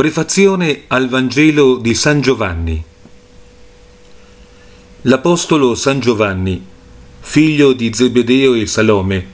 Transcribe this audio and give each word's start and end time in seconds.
Prefazione 0.00 0.84
al 0.86 1.10
Vangelo 1.10 1.76
di 1.76 1.92
San 1.92 2.22
Giovanni. 2.22 2.82
L'Apostolo 5.02 5.74
San 5.74 6.00
Giovanni, 6.00 6.64
figlio 7.20 7.74
di 7.74 7.92
Zebedeo 7.92 8.54
e 8.54 8.64
Salome, 8.64 9.26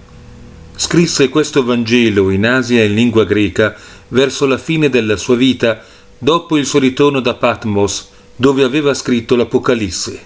scrisse 0.74 1.28
questo 1.28 1.62
Vangelo 1.62 2.30
in 2.30 2.44
Asia 2.44 2.82
in 2.82 2.94
lingua 2.94 3.22
greca 3.22 3.76
verso 4.08 4.44
la 4.44 4.58
fine 4.58 4.88
della 4.90 5.14
sua 5.14 5.36
vita 5.36 5.84
dopo 6.18 6.56
il 6.56 6.66
suo 6.66 6.80
ritorno 6.80 7.20
da 7.20 7.34
Patmos, 7.34 8.08
dove 8.34 8.64
aveva 8.64 8.92
scritto 8.92 9.36
l'Apocalisse. 9.36 10.20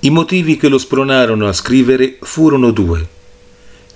I 0.00 0.08
motivi 0.08 0.56
che 0.56 0.68
lo 0.68 0.78
spronarono 0.78 1.46
a 1.46 1.52
scrivere 1.52 2.16
furono 2.22 2.70
due. 2.70 3.06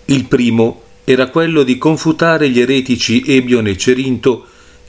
Il 0.05 0.27
primo 0.27 0.83
era 1.05 1.29
quello 1.29 1.63
di 1.63 1.79
confutare 1.79 2.51
gli 2.51 2.61
eretici 2.61 3.25
Ebion 3.27 3.69
e 3.69 3.79
Cerinto 3.79 4.49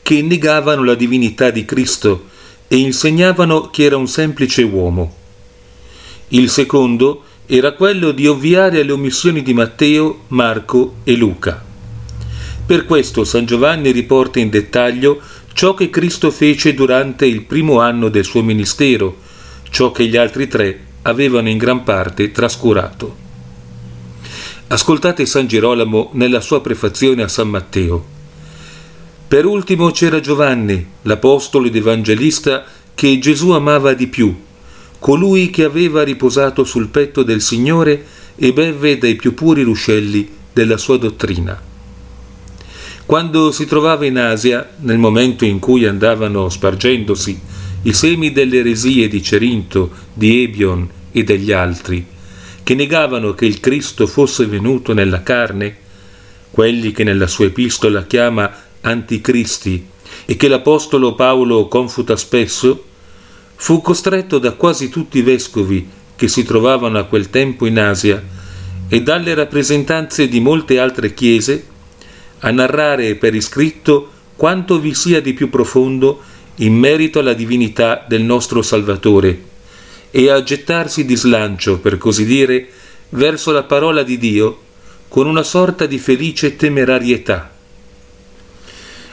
che 0.10 0.24
negavano 0.24 0.84
la 0.84 0.96
divinità 0.96 1.52
di 1.52 1.66
Cristo 1.66 2.30
e 2.68 2.78
insegnavano 2.78 3.70
che 3.70 3.84
era 3.84 3.96
un 3.96 4.08
semplice 4.08 4.64
uomo. 4.64 5.16
Il 6.30 6.50
secondo 6.50 7.26
era 7.46 7.74
quello 7.74 8.10
di 8.10 8.26
ovviare 8.26 8.82
alle 8.82 8.92
omissioni 8.92 9.44
di 9.44 9.54
Matteo, 9.54 10.22
Marco 10.30 10.96
e 11.04 11.16
Luca. 11.16 11.64
Per 12.66 12.86
questo 12.86 13.24
San 13.24 13.46
Giovanni 13.46 13.92
riporta 13.92 14.40
in 14.40 14.50
dettaglio 14.50 15.22
ciò 15.54 15.76
che 15.76 15.92
Cristo 15.92 16.32
fece 16.32 16.74
durante 16.74 17.28
il 17.28 17.44
primo 17.44 17.80
anno 17.80 18.10
del 18.10 18.26
suo 18.26 18.42
ministero, 18.42 19.18
ciò 19.70 19.92
che 19.92 20.08
gli 20.08 20.18
altri 20.18 20.48
tre 20.48 20.86
avevano 21.04 21.50
in 21.50 21.60
gran 21.60 21.84
parte 21.84 22.32
trascurato. 22.32 23.16
Ascoltate 24.70 25.28
San 25.28 25.46
Girolamo 25.46 26.10
nella 26.14 26.42
sua 26.42 26.62
prefazione 26.62 27.22
a 27.22 27.28
San 27.28 27.50
Matteo. 27.50 28.18
Per 29.30 29.46
ultimo 29.46 29.92
c'era 29.92 30.20
Giovanni, 30.20 30.84
l'apostolo 31.04 31.68
ed 31.68 31.76
evangelista 31.76 32.66
che 32.96 33.20
Gesù 33.20 33.52
amava 33.52 33.94
di 33.94 34.08
più, 34.08 34.36
colui 34.98 35.52
che 35.52 35.64
aveva 35.66 36.02
riposato 36.02 36.64
sul 36.64 36.88
petto 36.88 37.22
del 37.22 37.40
Signore 37.40 38.04
e 38.36 38.52
beve 38.54 38.98
dai 38.98 39.16
più 39.16 39.36
puri 39.36 39.62
ruscelli 39.62 40.28
della 40.52 40.78
sua 40.78 40.98
dottrina. 40.98 41.62
Quando 43.06 43.52
si 43.52 43.68
trovava 43.68 44.04
in 44.08 44.18
Asia, 44.18 44.68
nel 44.80 44.98
momento 44.98 45.46
in 45.46 45.60
cui 45.60 45.86
andavano 45.86 46.50
spargendosi 46.50 47.40
i 47.84 47.94
semi 47.94 48.32
delle 48.32 48.58
eresie 48.58 49.08
di 49.08 49.22
Cerinto, 49.22 49.92
di 50.12 50.42
Ebion 50.42 50.90
e 51.12 51.24
degli 51.24 51.52
altri, 51.52 52.04
che 52.64 52.74
negavano 52.74 53.36
che 53.36 53.46
il 53.46 53.60
Cristo 53.60 54.08
fosse 54.08 54.48
venuto 54.48 54.94
nella 54.94 55.22
carne, 55.22 55.78
quelli 56.50 56.92
che 56.92 57.04
nella 57.04 57.28
sua 57.28 57.46
epistola 57.46 58.08
chiama 58.08 58.68
anticristi 58.82 59.88
e 60.26 60.36
che 60.36 60.48
l'Apostolo 60.48 61.16
Paolo 61.16 61.68
confuta 61.68 62.16
spesso, 62.16 62.86
fu 63.56 63.82
costretto 63.82 64.40
da 64.40 64.54
quasi 64.54 64.90
tutti 64.90 65.18
i 65.18 65.24
vescovi 65.24 65.88
che 66.16 66.28
si 66.28 66.44
trovavano 66.44 66.98
a 66.98 67.06
quel 67.06 67.30
tempo 67.30 67.66
in 67.66 67.80
Asia 67.80 68.24
e 68.88 69.02
dalle 69.02 69.34
rappresentanze 69.34 70.28
di 70.28 70.40
molte 70.40 70.80
altre 70.80 71.14
chiese 71.14 71.68
a 72.40 72.52
narrare 72.52 73.16
per 73.16 73.36
iscritto 73.36 74.12
quanto 74.36 74.80
vi 74.80 74.94
sia 74.94 75.22
di 75.22 75.34
più 75.34 75.50
profondo 75.50 76.22
in 76.56 76.74
merito 76.74 77.20
alla 77.20 77.34
divinità 77.34 78.06
del 78.08 78.24
nostro 78.24 78.62
Salvatore 78.62 79.48
e 80.12 80.30
a 80.30 80.42
gettarsi 80.42 81.06
di 81.06 81.16
slancio, 81.16 81.80
per 81.80 81.98
così 81.98 82.26
dire, 82.26 82.68
verso 83.10 83.52
la 83.52 83.64
parola 83.64 84.04
di 84.04 84.18
Dio 84.18 84.62
con 85.08 85.28
una 85.28 85.44
sorta 85.44 85.86
di 85.86 85.98
felice 85.98 86.56
temerarietà 86.56 87.58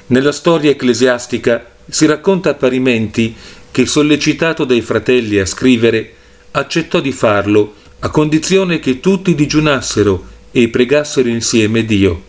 nella 0.08 0.32
storia 0.32 0.70
ecclesiastica 0.70 1.64
si 1.88 2.06
racconta 2.06 2.54
parimenti 2.54 3.34
che, 3.70 3.86
sollecitato 3.86 4.64
dai 4.64 4.80
fratelli 4.80 5.38
a 5.38 5.46
scrivere, 5.46 6.12
accettò 6.52 7.00
di 7.00 7.12
farlo 7.12 7.74
a 8.00 8.10
condizione 8.10 8.78
che 8.78 9.00
tutti 9.00 9.34
digiunassero 9.34 10.24
e 10.52 10.68
pregassero 10.68 11.28
insieme 11.28 11.84
Dio. 11.84 12.22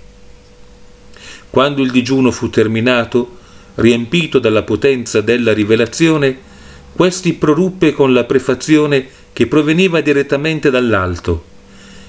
Quando 1.49 1.81
il 1.81 1.91
digiuno 1.91 2.31
fu 2.31 2.49
terminato, 2.49 3.38
riempito 3.75 4.39
dalla 4.39 4.63
potenza 4.63 5.21
della 5.21 5.53
rivelazione, 5.53 6.45
questi 6.94 7.33
proruppe 7.33 7.94
con 7.94 8.11
la 8.11 8.23
prefazione 8.23 9.07
che 9.31 9.47
proveniva 9.47 10.01
direttamente 10.01 10.69
dall'alto. 10.69 11.45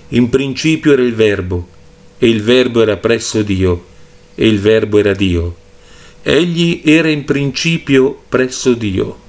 In 0.08 0.30
principio 0.30 0.92
era 0.92 1.02
il 1.02 1.14
Verbo, 1.14 1.68
e 2.18 2.28
il 2.28 2.42
Verbo 2.42 2.80
era 2.80 2.96
presso 2.96 3.42
Dio, 3.42 3.84
e 4.40 4.46
il 4.46 4.60
Verbo 4.60 4.98
era 4.98 5.14
Dio. 5.14 5.56
Egli 6.22 6.82
era 6.84 7.08
in 7.08 7.24
principio 7.24 8.22
presso 8.28 8.74
Dio. 8.74 9.26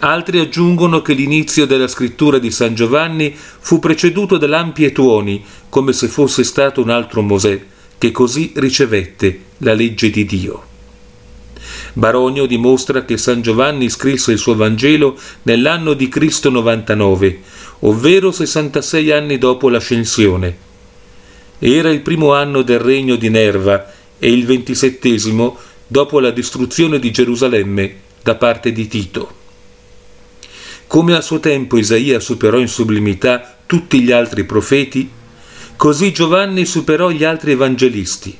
Altri 0.00 0.40
aggiungono 0.40 1.00
che 1.00 1.12
l'inizio 1.12 1.64
della 1.64 1.86
scrittura 1.86 2.40
di 2.40 2.50
San 2.50 2.74
Giovanni 2.74 3.32
fu 3.36 3.78
preceduto 3.78 4.36
da 4.36 4.48
lampi 4.48 4.84
e 4.84 4.90
tuoni, 4.90 5.44
come 5.68 5.92
se 5.92 6.08
fosse 6.08 6.42
stato 6.42 6.82
un 6.82 6.90
altro 6.90 7.22
Mosè, 7.22 7.60
che 7.98 8.10
così 8.10 8.50
ricevette 8.56 9.40
la 9.58 9.74
legge 9.74 10.10
di 10.10 10.24
Dio. 10.24 10.64
Baronio 11.92 12.46
dimostra 12.46 13.04
che 13.04 13.16
San 13.16 13.42
Giovanni 13.42 13.88
scrisse 13.90 14.32
il 14.32 14.38
suo 14.38 14.56
Vangelo 14.56 15.16
nell'anno 15.42 15.94
di 15.94 16.08
Cristo 16.08 16.50
99, 16.50 17.40
ovvero 17.80 18.32
66 18.32 19.12
anni 19.12 19.38
dopo 19.38 19.68
l'ascensione 19.68 20.68
era 21.62 21.90
il 21.90 22.00
primo 22.00 22.32
anno 22.32 22.62
del 22.62 22.78
regno 22.78 23.16
di 23.16 23.28
Nerva 23.28 23.92
e 24.18 24.32
il 24.32 24.46
ventisettesimo 24.46 25.58
dopo 25.86 26.18
la 26.18 26.30
distruzione 26.30 26.98
di 26.98 27.10
Gerusalemme 27.10 27.94
da 28.22 28.34
parte 28.36 28.72
di 28.72 28.88
Tito. 28.88 29.38
Come 30.86 31.14
a 31.14 31.20
suo 31.20 31.38
tempo 31.38 31.76
Isaia 31.76 32.18
superò 32.18 32.58
in 32.58 32.68
sublimità 32.68 33.58
tutti 33.66 34.00
gli 34.00 34.10
altri 34.10 34.44
profeti, 34.44 35.08
così 35.76 36.12
Giovanni 36.12 36.64
superò 36.64 37.10
gli 37.10 37.24
altri 37.24 37.52
evangelisti. 37.52 38.36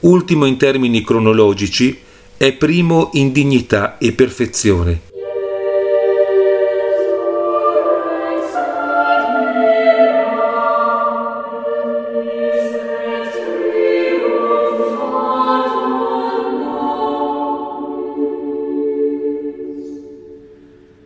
Ultimo 0.00 0.46
in 0.46 0.56
termini 0.56 1.02
cronologici, 1.02 1.98
è 2.36 2.52
primo 2.52 3.10
in 3.14 3.32
dignità 3.32 3.98
e 3.98 4.12
perfezione 4.12 5.09